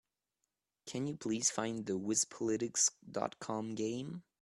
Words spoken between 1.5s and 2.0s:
find me the